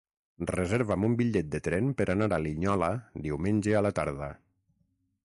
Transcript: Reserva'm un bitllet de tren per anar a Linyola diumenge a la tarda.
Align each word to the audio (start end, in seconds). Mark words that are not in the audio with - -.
Reserva'm 0.51 1.03
un 1.07 1.17
bitllet 1.19 1.51
de 1.57 1.61
tren 1.67 1.91
per 1.99 2.07
anar 2.15 2.29
a 2.37 2.41
Linyola 2.47 2.91
diumenge 3.27 3.79
a 3.79 3.85
la 3.89 3.93
tarda. 4.01 4.31